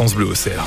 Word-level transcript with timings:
France 0.00 0.14
Bleu 0.14 0.28
Auxerre. 0.28 0.64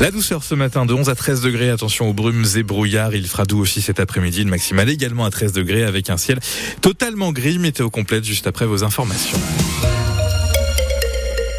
La 0.00 0.12
douceur 0.12 0.44
ce 0.44 0.54
matin 0.54 0.86
de 0.86 0.94
11 0.94 1.08
à 1.08 1.16
13 1.16 1.40
degrés. 1.40 1.70
Attention 1.70 2.08
aux 2.08 2.12
brumes 2.12 2.44
et 2.54 2.62
brouillards. 2.62 3.16
Il 3.16 3.26
fera 3.26 3.44
doux 3.44 3.58
aussi 3.58 3.82
cet 3.82 3.98
après-midi. 3.98 4.44
Le 4.44 4.50
maximal 4.50 4.88
également 4.88 5.24
à 5.24 5.30
13 5.30 5.50
degrés 5.50 5.82
avec 5.82 6.10
un 6.10 6.16
ciel 6.16 6.38
totalement 6.80 7.32
gris. 7.32 7.58
Météo 7.58 7.90
complète 7.90 8.22
juste 8.22 8.46
après 8.46 8.66
vos 8.66 8.84
informations. 8.84 9.40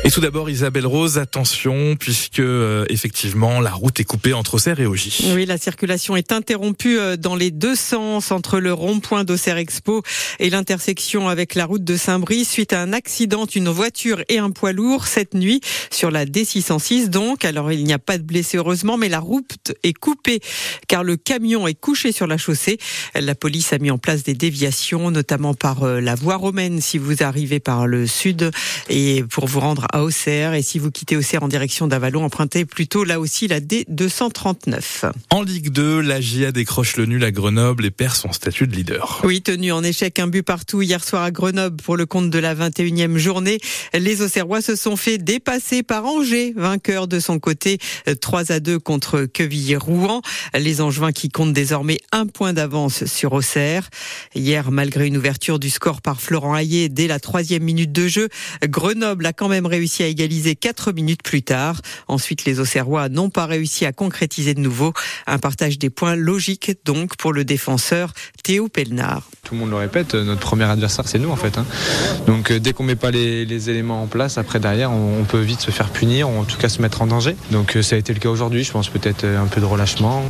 Et 0.04 0.12
tout 0.12 0.22
d'abord, 0.22 0.50
Isabelle 0.50 0.86
Rose, 0.86 1.18
attention, 1.18 1.96
puisque 1.96 2.40
euh, 2.40 2.86
effectivement 2.90 3.60
la 3.60 3.72
route 3.72 4.00
est 4.00 4.04
coupée 4.04 4.34
entre 4.34 4.54
Auxerre 4.54 4.80
et 4.80 4.86
Augy. 4.86 5.32
Oui, 5.36 5.46
la 5.46 5.58
circulation 5.58 6.16
est 6.16 6.32
interrompue 6.32 6.98
euh, 7.00 7.18
dans 7.18 7.36
les 7.36 7.52
deux 7.52 7.76
sens 7.76 8.32
entre 8.32 8.60
le 8.60 8.72
rond-point 8.72 9.24
d'Auxerre 9.24 9.58
Expo 9.58 10.04
et 10.40 10.50
l'intersection 10.50 11.28
avec 11.28 11.56
la 11.56 11.66
route 11.66 11.84
de 11.84 11.98
Saint-Brice 11.98 12.50
suite 12.50 12.74
à 12.74 12.82
un 12.82 12.94
accident 12.94 13.46
une 13.48 13.70
voiture 13.70 14.22
et 14.30 14.38
un 14.38 14.52
poids 14.52 14.72
lourd 14.72 15.08
cette 15.08 15.34
nuit 15.34 15.62
sur 15.92 16.12
la 16.12 16.26
D606. 16.26 17.10
Donc, 17.10 17.44
alors 17.44 17.72
il 17.72 17.84
n'y 17.84 17.94
a 17.94 18.00
pas 18.00 18.18
de 18.18 18.24
blessés 18.24 18.58
heureusement, 18.58 18.98
mais 18.98 19.10
la 19.10 19.20
route 19.20 19.74
est 19.84 19.94
coupée 19.94 20.40
car 20.88 21.04
le 21.04 21.18
camion 21.18 21.68
est 21.68 21.74
couché 21.80 22.12
sur 22.12 22.28
la 22.28 22.38
chaussée. 22.38 22.78
La 23.16 23.36
police 23.36 23.74
a 23.74 23.80
mis 23.80 23.92
en 23.92 23.98
place 23.98 24.24
des 24.24 24.36
déviations, 24.36 25.12
notamment 25.12 25.56
par 25.56 25.84
euh, 25.84 26.00
la 26.00 26.16
voie 26.16 26.38
romaine 26.38 26.82
si 26.82 26.98
vous 26.98 27.24
arrivez 27.24 27.60
par 27.60 27.88
le 27.88 28.06
sud 28.06 28.52
et 28.90 29.24
pour 29.30 29.48
vous 29.48 29.60
rendre 29.60 29.87
à 29.92 30.04
Auxerre. 30.04 30.54
Et 30.54 30.62
si 30.62 30.80
vous 30.80 30.92
quittez 30.92 31.18
Auxerre 31.18 31.44
en 31.44 31.48
direction 31.48 31.88
d'Avalon, 31.88 32.24
empruntez 32.24 32.66
plutôt 32.66 33.04
là 33.04 33.20
aussi 33.20 33.48
la 33.48 33.60
D239. 33.60 35.12
En 35.32 35.42
Ligue 35.42 35.70
2, 35.70 36.02
la 36.02 36.22
GIA 36.22 36.52
décroche 36.52 36.98
le 36.98 37.06
nul 37.06 37.24
à 37.24 37.32
Grenoble 37.32 37.86
et 37.86 37.92
perd 37.92 38.16
son 38.16 38.32
statut 38.32 38.68
de 38.68 38.76
leader. 38.76 39.22
Oui, 39.24 39.42
tenu 39.42 39.72
en 39.72 39.84
échec 39.84 40.20
un 40.20 40.28
but 40.28 40.44
partout 40.44 40.82
hier 40.82 41.04
soir 41.04 41.24
à 41.24 41.32
Grenoble 41.32 41.78
pour 41.78 41.98
le 41.98 42.06
compte 42.06 42.30
de 42.30 42.40
la 42.40 42.54
21e 42.56 43.18
journée. 43.18 43.60
Les 43.94 44.22
Auxerrois 44.22 44.62
se 44.62 44.76
sont 44.76 44.96
fait 44.96 45.18
dépasser 45.18 45.84
par 45.84 46.06
Angers, 46.06 46.54
vainqueur 46.56 47.08
de 47.08 47.20
son 47.20 47.40
côté 47.40 47.78
3 48.22 48.52
à 48.52 48.60
2 48.60 48.80
contre 48.80 49.22
Quevilly-Rouen. 49.26 50.22
Les 50.54 50.82
Angevins 50.82 51.12
qui 51.12 51.30
comptent 51.30 51.54
désormais 51.54 52.00
un 52.12 52.28
point 52.28 52.54
d'avance 52.54 53.06
sur 53.06 53.34
Auxerre. 53.34 53.90
Hier, 54.36 54.72
malgré 54.72 55.08
une 55.08 55.18
ouverture 55.18 55.60
du 55.60 55.70
score 55.70 56.02
par 56.02 56.22
Florent 56.22 56.56
Hayé 56.56 56.90
dès 56.90 57.08
la 57.08 57.20
troisième 57.20 57.64
minute 57.64 57.92
de 57.92 58.08
jeu, 58.08 58.30
Grenoble 58.64 59.26
a 59.26 59.34
quand 59.34 59.48
même 59.48 59.66
réussi 59.66 59.77
réussi 59.78 60.04
à 60.04 60.08
égaliser 60.08 60.56
4 60.56 60.92
minutes 60.92 61.24
plus 61.24 61.44
tard. 61.44 61.82
Ensuite, 62.08 62.46
les 62.46 62.60
Auxerrois 62.60 63.10
n'ont 63.10 63.30
pas 63.30 63.46
réussi 63.46 63.86
à 63.86 63.92
concrétiser 63.94 64.54
de 64.56 64.60
nouveau. 64.60 64.94
Un 65.28 65.38
partage 65.38 65.78
des 65.78 65.92
points 65.92 66.16
logique 66.16 66.72
donc 66.84 67.16
pour 67.16 67.32
le 67.32 67.46
défenseur 67.46 68.14
Théo 68.44 68.70
Pelnard. 68.70 69.30
Tout 69.48 69.54
le 69.54 69.62
monde 69.62 69.70
le 69.70 69.78
répète, 69.78 70.14
notre 70.14 70.42
premier 70.42 70.66
adversaire 70.66 71.08
c'est 71.08 71.20
nous 71.20 71.30
en 71.30 71.38
fait. 71.38 71.58
Hein. 71.58 71.64
Donc 72.28 72.52
euh, 72.52 72.60
dès 72.60 72.74
qu'on 72.74 72.84
met 72.84 72.98
pas 72.98 73.12
les, 73.12 73.70
éléments 73.70 74.04
en 74.04 74.08
place, 74.08 74.38
après 74.38 74.60
derrière 74.60 74.92
on, 74.92 75.24
peut 75.24 75.40
vite 75.40 75.62
se 75.62 75.72
faire 75.72 75.88
punir 75.88 76.30
ou 76.30 76.38
en 76.38 76.44
tout 76.44 76.58
cas 76.58 76.68
se 76.68 76.82
mettre 76.82 77.02
en 77.02 77.08
danger. 77.08 77.38
Donc 77.52 77.78
euh, 77.78 77.82
ça 77.82 77.96
a 77.96 78.00
été 78.00 78.14
le 78.14 78.20
cas 78.20 78.28
aujourd'hui, 78.28 78.66
je 78.66 78.74
pense 78.74 78.90
peut-être 78.90 79.24
euh, 79.24 79.42
un 79.42 79.46
peu 79.46 79.62
de 79.62 79.66
relâchement. 79.66 80.24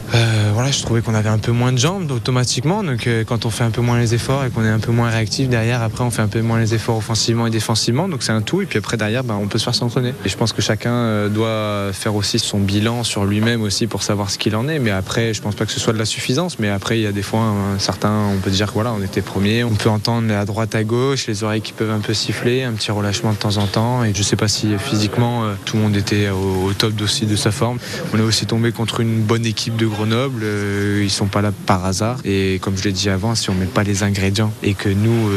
voilà, 0.54 0.70
je 0.70 0.84
trouvais 0.84 1.02
qu'on 1.02 1.16
avait 1.16 1.30
un 1.30 1.40
peu 1.40 1.52
moins 1.52 1.74
de 1.74 1.80
jambes 1.80 2.12
automatiquement. 2.12 2.84
Donc 2.84 3.10
quand 3.26 3.48
on 3.48 3.50
fait 3.50 3.64
un 3.64 3.72
peu 3.72 3.82
moins 3.82 3.98
les 3.98 4.14
efforts 4.14 4.46
et 4.46 4.52
qu'on 4.52 4.64
est 4.64 4.70
un 4.70 4.80
peu 4.80 4.92
moins 4.92 5.10
réactif 5.10 5.50
derrière, 5.50 5.82
après 5.82 6.04
on 6.04 6.12
fait 6.12 6.22
un 6.22 6.28
peu 6.28 6.42
moins 6.42 6.60
les 6.60 6.76
efforts 6.76 6.98
offensivement 6.98 7.48
et 7.48 7.50
défensivement. 7.50 8.08
Donc 8.08 8.22
c'est 8.22 8.32
un 8.32 8.44
tout. 8.44 8.62
Et 8.62 8.68
puis 8.68 8.78
après 8.78 8.98
derrière, 8.98 9.24
ben, 9.24 9.40
on 9.42 9.48
peut 9.48 9.58
se 9.58 9.64
faire 9.64 9.76
s'entraîner. 9.76 10.14
Et 10.26 10.30
je 10.30 10.38
pense 10.38 10.54
que 10.54 10.62
chacun 10.62 10.94
euh, 10.94 11.30
doit 11.30 11.92
faire 11.92 12.16
aussi 12.16 12.38
son 12.38 12.60
bilan 12.60 13.04
sur 13.04 13.26
lui-même 13.26 13.64
aussi 13.64 13.88
pour 13.88 14.04
savoir 14.04 14.30
ce 14.30 14.38
qu'il 14.38 14.56
en 14.56 14.68
est. 14.68 14.78
Mais 14.78 14.92
après, 14.92 15.34
je 15.34 15.42
pense 15.42 15.56
pas 15.56 15.66
que 15.66 15.72
ce 15.72 15.80
soit 15.80 15.94
de 15.94 15.98
la 15.98 16.06
suffisance. 16.06 16.60
Mais 16.60 16.70
après, 16.70 17.00
il 17.00 17.02
y 17.02 17.08
a 17.08 17.12
des 17.12 17.24
fois, 17.24 17.56
certains, 17.80 18.28
on 18.36 18.38
peut 18.38 18.52
dire 18.52 18.68
que 18.68 18.74
voilà, 18.74 18.94
on 18.94 19.02
On 19.66 19.76
peut 19.76 19.90
entendre 19.90 20.34
à 20.34 20.46
droite, 20.46 20.76
à 20.76 20.84
gauche, 20.84 21.28
les 21.28 21.44
oreilles 21.44 21.62
qui 21.62 21.74
peuvent 21.74 21.92
un 21.92 22.00
peu 22.00 22.14
siffler, 22.14 22.64
un 22.64 22.74
petit 22.74 22.92
relâchement 22.92 23.32
de 23.32 23.38
temps 23.38 23.58
en 23.58 23.68
temps. 23.68 24.04
Et 24.04 24.14
je 24.14 24.22
sais 24.22 24.36
pas 24.36 24.48
si 24.48 24.78
physiquement, 24.78 25.44
euh, 25.44 25.54
tout 25.66 25.78
le 25.78 25.84
monde 25.84 25.96
était 25.96 26.30
au, 26.30 26.74
top 26.74 26.94
aussi 27.02 27.26
de 27.26 27.36
sa 27.36 27.52
forme. 27.52 27.78
On 28.14 28.20
est 28.20 28.24
aussi 28.24 28.46
tombé 28.46 28.72
contre 28.72 29.00
une 29.00 29.22
bonne 29.22 29.46
équipe 29.46 29.76
de 29.76 29.86
Grenoble. 29.86 30.42
Euh, 30.44 31.02
ils 31.04 31.10
sont 31.10 31.28
pas 31.28 31.42
là 31.42 31.52
par 31.66 31.86
hasard. 31.86 32.20
Et 32.26 32.60
comme 32.62 32.78
je 32.78 32.84
l'ai 32.84 32.92
dit 32.92 33.10
avant, 33.10 33.36
si 33.36 33.50
on 33.50 33.54
met 33.54 33.66
pas 33.66 33.84
les 33.84 34.04
ingrédients 34.04 34.52
et 34.64 34.74
que 34.74 34.90
nous, 34.90 35.30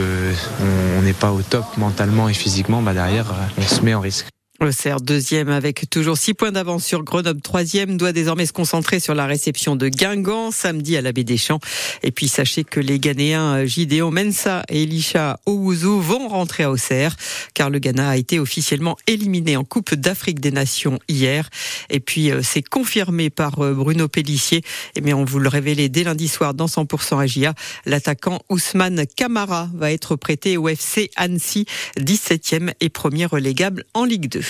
on 0.98 1.02
n'est 1.02 1.12
pas 1.12 1.32
au 1.32 1.42
top 1.42 1.64
mentalement 1.76 2.28
et 2.28 2.34
physiquement, 2.34 2.82
bah 2.82 2.94
derrière, 2.94 3.26
on 3.58 3.62
se 3.62 3.82
met 3.82 3.94
en 3.94 4.00
risque. 4.00 4.26
Le 4.62 4.72
CER 4.72 5.00
deuxième 5.00 5.48
avec 5.48 5.88
toujours 5.88 6.18
six 6.18 6.34
points 6.34 6.52
d'avance 6.52 6.84
sur 6.84 7.02
Grenoble 7.02 7.40
troisième 7.40 7.96
doit 7.96 8.12
désormais 8.12 8.44
se 8.44 8.52
concentrer 8.52 9.00
sur 9.00 9.14
la 9.14 9.24
réception 9.24 9.74
de 9.74 9.88
Guingamp 9.88 10.50
samedi 10.50 10.98
à 10.98 11.00
la 11.00 11.12
baie 11.12 11.24
des 11.24 11.38
Champs. 11.38 11.60
Et 12.02 12.10
puis 12.10 12.28
sachez 12.28 12.64
que 12.64 12.78
les 12.78 12.98
Ghanéens 12.98 13.64
Gideon 13.64 14.10
Mensa 14.10 14.62
et 14.68 14.82
Elisha 14.82 15.40
Owuzu 15.46 16.02
vont 16.02 16.28
rentrer 16.28 16.64
à 16.64 16.70
Auxerre 16.70 17.16
car 17.54 17.70
le 17.70 17.78
Ghana 17.78 18.10
a 18.10 18.16
été 18.18 18.38
officiellement 18.38 18.98
éliminé 19.06 19.56
en 19.56 19.64
Coupe 19.64 19.94
d'Afrique 19.94 20.40
des 20.40 20.50
Nations 20.50 20.98
hier. 21.08 21.48
Et 21.88 22.00
puis 22.00 22.30
euh, 22.30 22.42
c'est 22.42 22.60
confirmé 22.60 23.30
par 23.30 23.60
euh, 23.60 23.72
Bruno 23.72 24.08
Pellissier. 24.08 24.58
Et 24.58 24.64
eh 24.96 25.00
mais 25.00 25.14
on 25.14 25.24
vous 25.24 25.38
le 25.38 25.48
révélait 25.48 25.88
dès 25.88 26.04
lundi 26.04 26.28
soir 26.28 26.52
dans 26.52 26.66
100% 26.66 27.18
Agia. 27.18 27.54
L'attaquant 27.86 28.40
Ousmane 28.50 29.06
Kamara 29.06 29.70
va 29.74 29.90
être 29.90 30.16
prêté 30.16 30.58
au 30.58 30.68
FC 30.68 31.10
Annecy, 31.16 31.64
17e 31.98 32.74
et 32.80 32.90
premier 32.90 33.24
relégable 33.24 33.84
en 33.94 34.04
Ligue 34.04 34.28
2. 34.28 34.49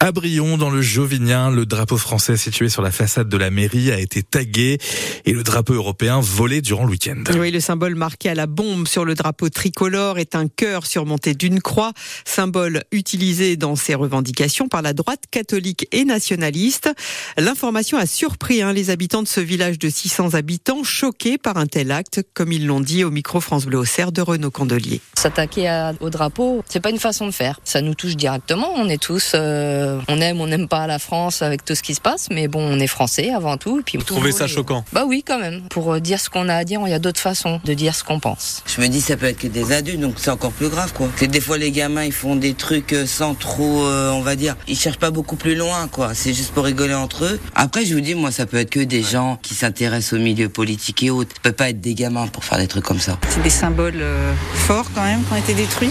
À 0.00 0.12
Brion, 0.12 0.58
dans 0.58 0.70
le 0.70 0.80
Jovinien, 0.80 1.50
le 1.50 1.66
drapeau 1.66 1.96
français 1.96 2.36
situé 2.36 2.68
sur 2.68 2.82
la 2.82 2.92
façade 2.92 3.28
de 3.28 3.36
la 3.36 3.50
mairie 3.50 3.90
a 3.90 3.98
été 3.98 4.22
tagué 4.22 4.78
et 5.24 5.32
le 5.32 5.42
drapeau 5.42 5.74
européen 5.74 6.20
volé 6.20 6.60
durant 6.60 6.84
le 6.84 6.90
week-end. 6.90 7.24
Oui, 7.36 7.50
le 7.50 7.58
symbole 7.58 7.96
marqué 7.96 8.28
à 8.28 8.36
la 8.36 8.46
bombe 8.46 8.86
sur 8.86 9.04
le 9.04 9.16
drapeau 9.16 9.48
tricolore 9.48 10.20
est 10.20 10.36
un 10.36 10.46
cœur 10.46 10.86
surmonté 10.86 11.34
d'une 11.34 11.60
croix, 11.60 11.94
symbole 12.24 12.84
utilisé 12.92 13.56
dans 13.56 13.74
ses 13.74 13.96
revendications 13.96 14.68
par 14.68 14.82
la 14.82 14.92
droite 14.92 15.24
catholique 15.32 15.88
et 15.90 16.04
nationaliste. 16.04 16.92
L'information 17.36 17.98
a 17.98 18.06
surpris 18.06 18.62
hein, 18.62 18.72
les 18.72 18.90
habitants 18.90 19.24
de 19.24 19.28
ce 19.28 19.40
village 19.40 19.80
de 19.80 19.88
600 19.88 20.34
habitants, 20.34 20.84
choqués 20.84 21.38
par 21.38 21.56
un 21.56 21.66
tel 21.66 21.90
acte, 21.90 22.22
comme 22.34 22.52
ils 22.52 22.68
l'ont 22.68 22.80
dit 22.80 23.02
au 23.02 23.10
micro 23.10 23.40
France 23.40 23.66
Bleu 23.66 23.78
Auxerre 23.78 24.12
de 24.12 24.22
Renaud 24.22 24.52
Candelier. 24.52 25.00
S'attaquer 25.18 25.90
au 25.98 26.08
drapeau, 26.08 26.62
c'est 26.68 26.78
pas 26.78 26.90
une 26.90 27.00
façon 27.00 27.26
de 27.26 27.32
faire. 27.32 27.58
Ça 27.64 27.82
nous 27.82 27.94
touche 27.94 28.14
directement. 28.14 28.68
On 28.76 28.88
est 28.88 29.02
tous 29.02 29.32
euh, 29.34 29.87
euh, 29.88 30.00
on 30.08 30.20
aime, 30.20 30.40
on 30.40 30.46
n'aime 30.46 30.68
pas 30.68 30.86
la 30.86 30.98
France 30.98 31.42
avec 31.42 31.64
tout 31.64 31.74
ce 31.74 31.82
qui 31.82 31.94
se 31.94 32.00
passe, 32.00 32.28
mais 32.30 32.48
bon, 32.48 32.60
on 32.60 32.78
est 32.78 32.86
français 32.86 33.30
avant 33.30 33.56
tout. 33.56 33.80
Et 33.80 33.82
puis, 33.82 33.98
Vous 33.98 34.04
trouvez 34.04 34.32
ça 34.32 34.46
choquant? 34.46 34.84
Bah 34.92 35.04
oui, 35.06 35.24
quand 35.26 35.38
même. 35.38 35.62
Pour 35.70 35.92
euh, 35.92 36.00
dire 36.00 36.20
ce 36.20 36.30
qu'on 36.30 36.48
a 36.48 36.54
à 36.54 36.64
dire, 36.64 36.80
il 36.84 36.90
y 36.90 36.94
a 36.94 36.98
d'autres 36.98 37.20
façons 37.20 37.60
de 37.64 37.74
dire 37.74 37.94
ce 37.94 38.04
qu'on 38.04 38.20
pense. 38.20 38.62
Je 38.66 38.80
me 38.80 38.88
dis, 38.88 39.00
ça 39.00 39.16
peut 39.16 39.26
être 39.26 39.38
que 39.38 39.46
des 39.46 39.72
adultes, 39.72 40.00
donc 40.00 40.14
c'est 40.16 40.30
encore 40.30 40.52
plus 40.52 40.68
grave, 40.68 40.92
quoi. 40.92 41.08
des 41.20 41.40
fois, 41.40 41.58
les 41.58 41.70
gamins, 41.70 42.04
ils 42.04 42.12
font 42.12 42.36
des 42.36 42.54
trucs 42.54 42.92
euh, 42.92 43.06
sans 43.06 43.34
trop, 43.34 43.84
on 43.86 44.20
va 44.20 44.36
dire, 44.36 44.56
ils 44.66 44.76
cherchent 44.76 44.98
pas 44.98 45.10
beaucoup 45.10 45.36
plus 45.36 45.54
loin, 45.54 45.88
quoi. 45.88 46.14
C'est 46.14 46.34
juste 46.34 46.52
pour 46.52 46.64
rigoler 46.64 46.94
entre 46.94 47.24
eux. 47.24 47.40
Après, 47.54 47.84
je 47.84 47.94
vous 47.94 48.00
dis, 48.00 48.14
moi, 48.14 48.30
ça 48.30 48.46
peut 48.46 48.58
être 48.58 48.70
que 48.70 48.80
des 48.80 49.02
gens 49.02 49.38
qui 49.42 49.54
s'intéressent 49.54 50.18
au 50.18 50.22
milieu 50.22 50.48
politique 50.48 51.02
et 51.02 51.10
autres. 51.10 51.34
Ça 51.34 51.40
peut 51.42 51.52
pas 51.52 51.70
être 51.70 51.80
des 51.80 51.94
gamins 51.94 52.26
pour 52.26 52.44
faire 52.44 52.58
des 52.58 52.66
trucs 52.66 52.84
comme 52.84 53.00
ça. 53.00 53.18
C'est 53.28 53.42
des 53.42 53.50
symboles 53.50 54.04
forts 54.54 54.90
quand 54.94 55.02
même 55.02 55.22
qui 55.24 55.32
ont 55.32 55.36
été 55.36 55.54
détruits. 55.54 55.90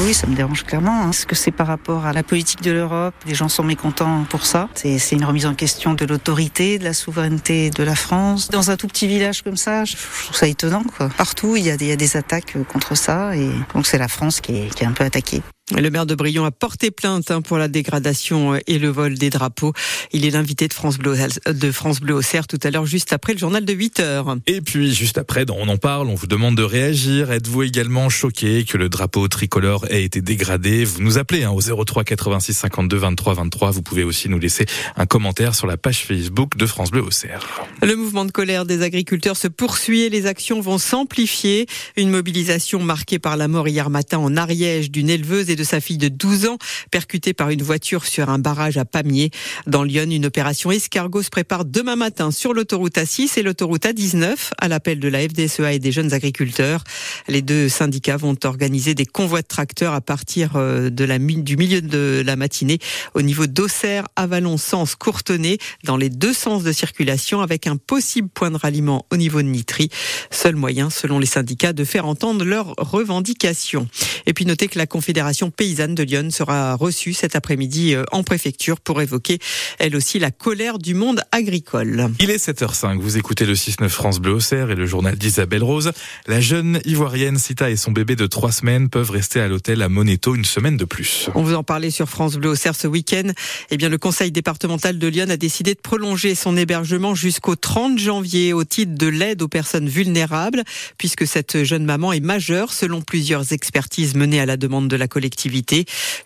Oui, 0.00 0.12
ça 0.12 0.26
me 0.26 0.34
dérange 0.36 0.64
clairement. 0.64 1.02
Hein. 1.04 1.10
Est-ce 1.10 1.26
que 1.26 1.34
c'est 1.34 1.50
par 1.50 1.66
rapport 1.66 2.04
à 2.04 2.12
la 2.12 2.22
politique 2.22 2.62
de 2.62 2.70
l'Europe 2.70 3.14
gens 3.36 3.48
sont 3.48 3.62
mécontents 3.62 4.24
pour 4.28 4.46
ça. 4.46 4.68
C'est 4.74 5.12
une 5.12 5.24
remise 5.24 5.46
en 5.46 5.54
question 5.54 5.94
de 5.94 6.04
l'autorité, 6.04 6.78
de 6.78 6.84
la 6.84 6.92
souveraineté 6.92 7.70
de 7.70 7.82
la 7.82 7.94
France. 7.94 8.50
Dans 8.50 8.70
un 8.70 8.76
tout 8.76 8.88
petit 8.88 9.06
village 9.06 9.42
comme 9.42 9.56
ça, 9.56 9.84
je 9.84 9.94
trouve 9.96 10.36
ça 10.36 10.48
étonnant. 10.48 10.82
Quoi. 10.96 11.08
Partout, 11.16 11.56
il 11.56 11.64
y, 11.64 11.70
a 11.70 11.76
des, 11.76 11.86
il 11.86 11.88
y 11.88 11.92
a 11.92 11.96
des 11.96 12.16
attaques 12.16 12.56
contre 12.72 12.96
ça. 12.96 13.36
Et 13.36 13.48
donc 13.74 13.86
c'est 13.86 13.98
la 13.98 14.08
France 14.08 14.40
qui 14.40 14.56
est, 14.56 14.74
qui 14.74 14.84
est 14.84 14.86
un 14.86 14.92
peu 14.92 15.04
attaquée. 15.04 15.42
Le 15.74 15.90
maire 15.90 16.06
de 16.06 16.14
Brion 16.14 16.44
a 16.44 16.52
porté 16.52 16.92
plainte 16.92 17.32
hein, 17.32 17.42
pour 17.42 17.58
la 17.58 17.66
dégradation 17.66 18.54
euh, 18.54 18.58
et 18.68 18.78
le 18.78 18.88
vol 18.88 19.18
des 19.18 19.30
drapeaux. 19.30 19.72
Il 20.12 20.24
est 20.24 20.30
l'invité 20.30 20.68
de 20.68 20.72
France 20.72 20.96
Bleu, 20.96 21.16
de 21.44 21.72
France 21.72 21.98
Bleu 21.98 22.14
au 22.14 22.22
Cerf 22.22 22.46
tout 22.46 22.58
à 22.62 22.70
l'heure, 22.70 22.86
juste 22.86 23.12
après 23.12 23.32
le 23.32 23.40
journal 23.40 23.64
de 23.64 23.72
8 23.72 23.98
heures. 23.98 24.36
Et 24.46 24.60
puis, 24.60 24.94
juste 24.94 25.18
après, 25.18 25.44
on 25.50 25.68
en 25.68 25.76
parle, 25.76 26.06
on 26.06 26.14
vous 26.14 26.28
demande 26.28 26.56
de 26.56 26.62
réagir. 26.62 27.32
Êtes-vous 27.32 27.64
également 27.64 28.08
choqué 28.08 28.62
que 28.62 28.78
le 28.78 28.88
drapeau 28.88 29.26
tricolore 29.26 29.86
ait 29.90 30.04
été 30.04 30.20
dégradé? 30.20 30.84
Vous 30.84 31.02
nous 31.02 31.18
appelez 31.18 31.42
hein, 31.42 31.50
au 31.50 31.60
03 31.60 32.04
86 32.04 32.54
52 32.54 32.96
23 32.96 33.34
23. 33.34 33.72
Vous 33.72 33.82
pouvez 33.82 34.04
aussi 34.04 34.28
nous 34.28 34.38
laisser 34.38 34.66
un 34.94 35.06
commentaire 35.06 35.56
sur 35.56 35.66
la 35.66 35.76
page 35.76 36.04
Facebook 36.04 36.56
de 36.56 36.66
France 36.66 36.92
Bleu 36.92 37.02
au 37.02 37.10
Cerf. 37.10 37.62
Le 37.82 37.96
mouvement 37.96 38.24
de 38.24 38.30
colère 38.30 38.66
des 38.66 38.82
agriculteurs 38.82 39.36
se 39.36 39.48
poursuit 39.48 40.02
et 40.02 40.10
les 40.10 40.26
actions 40.26 40.60
vont 40.60 40.78
s'amplifier. 40.78 41.66
Une 41.96 42.10
mobilisation 42.10 42.80
marquée 42.80 43.18
par 43.18 43.36
la 43.36 43.48
mort 43.48 43.66
hier 43.66 43.90
matin 43.90 44.18
en 44.18 44.36
Ariège 44.36 44.92
d'une 44.92 45.10
éleveuse 45.10 45.50
et 45.50 45.55
de 45.56 45.64
sa 45.64 45.80
fille 45.80 45.98
de 45.98 46.08
12 46.08 46.46
ans, 46.46 46.58
percutée 46.90 47.32
par 47.32 47.50
une 47.50 47.62
voiture 47.62 48.04
sur 48.04 48.28
un 48.28 48.38
barrage 48.38 48.76
à 48.76 48.84
Pamiers. 48.84 49.30
Dans 49.66 49.82
Lyon, 49.82 50.10
une 50.10 50.26
opération 50.26 50.70
escargot 50.70 51.22
se 51.22 51.30
prépare 51.30 51.64
demain 51.64 51.96
matin 51.96 52.30
sur 52.30 52.54
l'autoroute 52.54 52.96
A6 52.96 53.38
et 53.38 53.42
l'autoroute 53.42 53.84
A19 53.84 54.36
à 54.58 54.68
l'appel 54.68 55.00
de 55.00 55.08
la 55.08 55.20
FDSEA 55.28 55.72
et 55.72 55.78
des 55.78 55.92
jeunes 55.92 56.12
agriculteurs. 56.12 56.84
Les 57.28 57.42
deux 57.42 57.68
syndicats 57.68 58.16
vont 58.16 58.36
organiser 58.44 58.94
des 58.94 59.06
convois 59.06 59.42
de 59.42 59.46
tracteurs 59.46 59.94
à 59.94 60.00
partir 60.00 60.52
euh, 60.56 60.90
de 60.90 61.04
la, 61.04 61.18
du 61.18 61.56
milieu 61.56 61.80
de 61.80 62.22
la 62.24 62.36
matinée 62.36 62.78
au 63.14 63.22
niveau 63.22 63.46
d'Auxerre, 63.46 64.06
Avalon, 64.16 64.56
Sens, 64.56 64.94
Courtenay, 64.94 65.58
dans 65.84 65.96
les 65.96 66.10
deux 66.10 66.32
sens 66.32 66.62
de 66.62 66.72
circulation 66.72 67.40
avec 67.40 67.66
un 67.66 67.76
possible 67.76 68.28
point 68.28 68.50
de 68.50 68.56
ralliement 68.56 69.06
au 69.10 69.16
niveau 69.16 69.42
de 69.42 69.48
Nitry. 69.48 69.88
Seul 70.30 70.56
moyen, 70.56 70.90
selon 70.90 71.18
les 71.18 71.26
syndicats, 71.26 71.72
de 71.72 71.84
faire 71.84 72.06
entendre 72.06 72.44
leurs 72.44 72.74
revendications. 72.78 73.88
Et 74.26 74.32
puis 74.32 74.44
notez 74.44 74.68
que 74.68 74.78
la 74.78 74.86
Confédération 74.86 75.45
paysanne 75.50 75.94
de 75.94 76.02
Lyon 76.02 76.28
sera 76.30 76.74
reçue 76.74 77.12
cet 77.12 77.36
après-midi 77.36 77.94
euh, 77.94 78.04
en 78.12 78.22
préfecture 78.22 78.80
pour 78.80 79.00
évoquer 79.00 79.38
elle 79.78 79.96
aussi 79.96 80.18
la 80.18 80.30
colère 80.30 80.78
du 80.78 80.94
monde 80.94 81.22
agricole. 81.32 82.08
Il 82.20 82.30
est 82.30 82.44
7h05, 82.44 82.98
vous 82.98 83.16
écoutez 83.16 83.46
le 83.46 83.54
6-9 83.54 83.88
France 83.88 84.20
Bleu 84.20 84.34
Auxerre 84.34 84.70
et 84.70 84.74
le 84.74 84.86
journal 84.86 85.16
d'Isabelle 85.16 85.62
Rose. 85.62 85.92
La 86.26 86.40
jeune 86.40 86.80
ivoirienne 86.84 87.38
Sita 87.38 87.70
et 87.70 87.76
son 87.76 87.92
bébé 87.92 88.16
de 88.16 88.26
3 88.26 88.52
semaines 88.52 88.88
peuvent 88.88 89.10
rester 89.10 89.40
à 89.40 89.48
l'hôtel 89.48 89.82
à 89.82 89.88
Moneto 89.88 90.34
une 90.34 90.44
semaine 90.44 90.76
de 90.76 90.84
plus. 90.84 91.28
On 91.34 91.42
vous 91.42 91.54
en 91.54 91.62
parlait 91.62 91.90
sur 91.90 92.08
France 92.08 92.36
Bleu 92.36 92.50
Auxerre 92.50 92.74
ce 92.74 92.86
week-end. 92.86 93.30
Eh 93.70 93.76
bien, 93.76 93.88
le 93.88 93.98
conseil 93.98 94.32
départemental 94.32 94.98
de 94.98 95.06
Lyon 95.06 95.30
a 95.30 95.36
décidé 95.36 95.74
de 95.74 95.80
prolonger 95.80 96.34
son 96.34 96.56
hébergement 96.56 97.14
jusqu'au 97.14 97.56
30 97.56 97.98
janvier 97.98 98.52
au 98.52 98.64
titre 98.64 98.94
de 98.94 99.06
l'aide 99.06 99.42
aux 99.42 99.48
personnes 99.48 99.88
vulnérables, 99.88 100.62
puisque 100.98 101.26
cette 101.26 101.64
jeune 101.64 101.84
maman 101.84 102.12
est 102.12 102.20
majeure 102.20 102.72
selon 102.72 103.02
plusieurs 103.02 103.52
expertises 103.52 104.14
menées 104.14 104.40
à 104.40 104.46
la 104.46 104.56
demande 104.56 104.88
de 104.88 104.96
la 104.96 105.08
collectivité. 105.08 105.35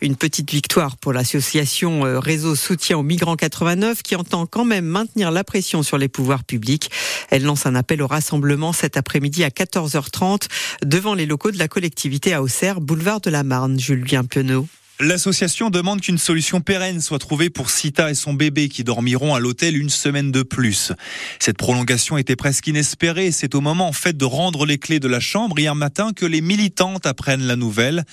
Une 0.00 0.16
petite 0.16 0.50
victoire 0.50 0.96
pour 0.96 1.12
l'association 1.12 2.06
euh, 2.06 2.18
Réseau 2.18 2.54
Soutien 2.54 2.98
aux 2.98 3.02
Migrants 3.02 3.36
89 3.36 4.02
qui 4.02 4.16
entend 4.16 4.46
quand 4.46 4.64
même 4.64 4.84
maintenir 4.84 5.30
la 5.30 5.44
pression 5.44 5.82
sur 5.82 5.98
les 5.98 6.08
pouvoirs 6.08 6.44
publics. 6.44 6.90
Elle 7.30 7.44
lance 7.44 7.66
un 7.66 7.74
appel 7.74 8.02
au 8.02 8.06
rassemblement 8.06 8.72
cet 8.72 8.96
après-midi 8.96 9.44
à 9.44 9.48
14h30 9.48 10.48
devant 10.84 11.14
les 11.14 11.26
locaux 11.26 11.50
de 11.50 11.58
la 11.58 11.68
collectivité 11.68 12.32
à 12.32 12.42
Auxerre, 12.42 12.80
boulevard 12.80 13.20
de 13.20 13.30
la 13.30 13.42
Marne. 13.42 13.78
Julien 13.78 14.24
Pionneau. 14.24 14.66
L'association 15.02 15.70
demande 15.70 16.02
qu'une 16.02 16.19
solution 16.19 16.61
pérenne 16.61 17.00
soit 17.00 17.19
trouvée 17.19 17.49
pour 17.49 17.70
Sita 17.70 18.11
et 18.11 18.14
son 18.14 18.35
bébé 18.35 18.69
qui 18.69 18.85
dormiront 18.85 19.35
à 19.35 19.41
l'hôtel 19.41 19.79
une 19.79 19.88
semaine 19.88 20.31
de 20.31 20.43
plus. 20.43 20.93
Cette 21.38 21.56
prolongation 21.56 22.19
était 22.19 22.37
presque 22.37 22.67
inespérée 22.67 23.32
c'est 23.32 23.55
au 23.55 23.62
moment 23.62 23.88
en 23.88 23.94
fait 23.94 24.14
de 24.14 24.26
rendre 24.26 24.67
les 24.67 24.76
clés 24.76 25.00
de 25.00 25.08
la 25.08 25.19
chambre 25.19 25.58
hier 25.58 25.75
matin 25.75 26.12
que 26.14 26.26
les 26.26 26.43
militantes 26.43 27.06
apprennent 27.06 27.47
la 27.47 27.56
nouvelle. 27.56 28.05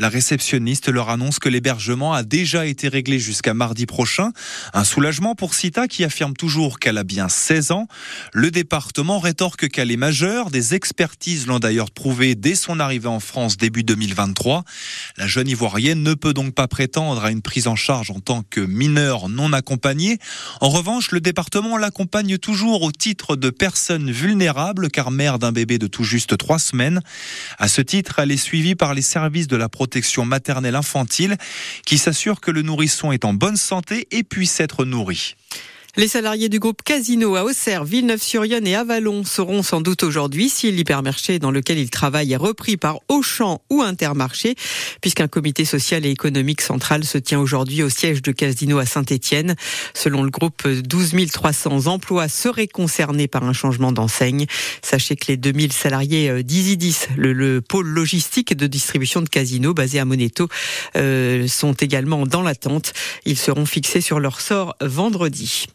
La 0.00 0.08
réceptionniste 0.08 0.88
leur 0.88 1.10
annonce 1.10 1.38
que 1.38 1.48
l'hébergement 1.48 2.12
a 2.12 2.24
déjà 2.24 2.66
été 2.66 2.88
réglé 2.88 3.20
jusqu'à 3.20 3.54
mardi 3.54 3.86
prochain. 3.86 4.32
Un 4.74 4.82
soulagement 4.82 5.36
pour 5.36 5.54
Sita 5.54 5.86
qui 5.86 6.02
affirme 6.02 6.34
toujours 6.34 6.80
qu'elle 6.80 6.98
a 6.98 7.04
bien 7.04 7.28
16 7.28 7.70
ans. 7.70 7.86
Le 8.32 8.50
département 8.50 9.20
rétorque 9.20 9.68
qu'elle 9.68 9.92
est 9.92 9.96
majeure. 9.96 10.50
Des 10.50 10.74
expertises 10.74 11.46
l'ont 11.46 11.60
d'ailleurs 11.60 11.92
prouvé 11.92 12.34
dès 12.34 12.56
son 12.56 12.80
arrivée 12.80 13.06
en 13.06 13.20
France 13.20 13.56
début 13.56 13.84
2023. 13.84 14.64
La 15.18 15.28
jeune 15.28 15.48
ivoirienne 15.48 16.02
ne 16.02 16.14
peut 16.14 16.31
donc 16.32 16.54
pas 16.54 16.68
prétendre 16.68 17.24
à 17.24 17.30
une 17.30 17.42
prise 17.42 17.66
en 17.66 17.76
charge 17.76 18.10
en 18.10 18.20
tant 18.20 18.42
que 18.48 18.60
mineur 18.60 19.28
non 19.28 19.52
accompagné. 19.52 20.18
En 20.60 20.68
revanche, 20.68 21.10
le 21.10 21.20
département 21.20 21.76
l'accompagne 21.76 22.38
toujours 22.38 22.82
au 22.82 22.92
titre 22.92 23.36
de 23.36 23.50
personne 23.50 24.10
vulnérable 24.10 24.90
car 24.90 25.10
mère 25.10 25.38
d'un 25.38 25.52
bébé 25.52 25.78
de 25.78 25.86
tout 25.86 26.04
juste 26.04 26.36
trois 26.36 26.58
semaines. 26.58 27.00
À 27.58 27.68
ce 27.68 27.82
titre, 27.82 28.18
elle 28.18 28.30
est 28.30 28.36
suivie 28.36 28.74
par 28.74 28.94
les 28.94 29.02
services 29.02 29.48
de 29.48 29.56
la 29.56 29.68
protection 29.68 30.24
maternelle 30.24 30.76
infantile 30.76 31.36
qui 31.86 31.98
s'assurent 31.98 32.40
que 32.40 32.50
le 32.50 32.62
nourrisson 32.62 33.12
est 33.12 33.24
en 33.24 33.34
bonne 33.34 33.56
santé 33.56 34.06
et 34.10 34.22
puisse 34.22 34.60
être 34.60 34.84
nourri. 34.84 35.34
Les 35.98 36.08
salariés 36.08 36.48
du 36.48 36.58
groupe 36.58 36.80
Casino 36.82 37.36
à 37.36 37.44
Auxerre, 37.44 37.84
Villeneuve-sur-Yonne 37.84 38.66
et 38.66 38.74
Avalon 38.74 39.24
seront 39.24 39.62
sans 39.62 39.82
doute 39.82 40.04
aujourd'hui 40.04 40.48
si 40.48 40.72
l'hypermarché 40.72 41.38
dans 41.38 41.50
lequel 41.50 41.76
ils 41.76 41.90
travaillent 41.90 42.32
est 42.32 42.36
repris 42.36 42.78
par 42.78 43.00
Auchan 43.08 43.60
ou 43.68 43.82
Intermarché, 43.82 44.54
puisqu'un 45.02 45.28
comité 45.28 45.66
social 45.66 46.06
et 46.06 46.10
économique 46.10 46.62
central 46.62 47.04
se 47.04 47.18
tient 47.18 47.38
aujourd'hui 47.38 47.82
au 47.82 47.90
siège 47.90 48.22
de 48.22 48.32
Casino 48.32 48.78
à 48.78 48.86
Saint-Étienne. 48.86 49.54
Selon 49.92 50.22
le 50.22 50.30
groupe, 50.30 50.66
12 50.66 51.12
300 51.30 51.86
emplois 51.86 52.28
seraient 52.28 52.68
concernés 52.68 53.28
par 53.28 53.44
un 53.44 53.52
changement 53.52 53.92
d'enseigne. 53.92 54.46
Sachez 54.80 55.14
que 55.14 55.26
les 55.28 55.36
2000 55.36 55.74
salariés 55.74 56.30
euh, 56.30 56.42
d'Isidis, 56.42 57.00
le, 57.18 57.34
le, 57.34 57.60
pôle 57.60 57.86
logistique 57.86 58.56
de 58.56 58.66
distribution 58.66 59.20
de 59.20 59.28
Casino 59.28 59.74
basé 59.74 59.98
à 59.98 60.06
Moneto, 60.06 60.48
euh, 60.96 61.46
sont 61.48 61.74
également 61.74 62.24
dans 62.24 62.40
l'attente. 62.40 62.94
Ils 63.26 63.36
seront 63.36 63.66
fixés 63.66 64.00
sur 64.00 64.20
leur 64.20 64.40
sort 64.40 64.74
vendredi. 64.80 65.66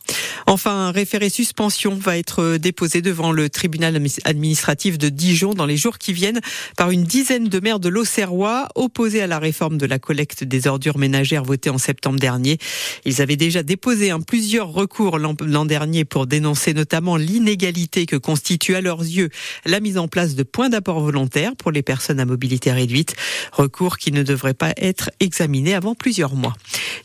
Enfin, 0.46 0.72
un 0.72 0.92
référé 0.92 1.30
suspension 1.30 1.96
va 1.96 2.18
être 2.18 2.58
déposé 2.58 3.02
devant 3.02 3.32
le 3.32 3.50
tribunal 3.50 4.02
administratif 4.26 4.98
de 4.98 5.10
Dijon 5.10 5.54
dans 5.54 5.66
les 5.66 5.78
jours 5.78 5.98
qui 5.98 6.14
viennent 6.14 6.42
par 6.78 6.92
une 6.92 7.04
dizaine 7.04 7.48
de 7.48 7.60
maires 7.60 7.80
de 7.80 7.90
l'Auxerrois 7.90 8.68
opposés 8.76 9.22
à 9.22 9.28
la 9.28 9.40
réforme 9.40 9.78
de 9.78 9.86
la 9.86 10.00
collecte 10.00 10.44
des 10.44 10.68
ordures 10.68 10.98
ménagères 10.98 11.44
votée 11.44 11.70
en 11.70 11.78
septembre 11.78 12.20
dernier. 12.20 12.58
Ils 13.06 13.22
avaient 13.22 13.36
déjà 13.36 13.64
déposé 13.64 14.12
un 14.12 14.22
plusieurs 14.22 14.70
recours 14.70 15.18
l'an 15.18 15.66
dernier 15.66 16.06
pour 16.06 16.28
dénoncer 16.28 16.74
notamment 16.74 17.18
l'inégalité 17.18 18.06
que 18.06 18.16
constitue 18.16 18.76
à 18.76 18.82
leurs 18.82 19.02
yeux 19.02 19.30
la 19.66 19.80
mise 19.80 19.98
en 19.98 20.08
place 20.08 20.36
de 20.36 20.44
points 20.44 20.70
d'apport 20.70 21.00
volontaires 21.00 21.56
pour 21.56 21.72
les 21.72 21.82
personnes 21.82 22.20
à 22.20 22.26
mobilité 22.26 22.72
réduite. 22.72 23.16
Recours 23.52 23.98
qui 23.98 24.12
ne 24.12 24.24
devrait 24.24 24.54
pas 24.54 24.74
être 24.78 25.10
examiné 25.20 25.74
avant 25.74 25.96
plusieurs 25.96 26.36
mois. 26.36 26.56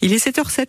Il 0.00 0.12
est 0.12 0.24
7h07. 0.24 0.66